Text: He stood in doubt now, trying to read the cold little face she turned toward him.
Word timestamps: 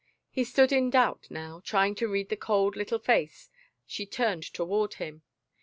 He 0.31 0.43
stood 0.43 0.71
in 0.71 0.89
doubt 0.89 1.27
now, 1.29 1.61
trying 1.63 1.93
to 1.93 2.07
read 2.07 2.29
the 2.29 2.35
cold 2.35 2.75
little 2.75 2.97
face 2.97 3.51
she 3.85 4.07
turned 4.07 4.41
toward 4.51 4.95
him. 4.95 5.21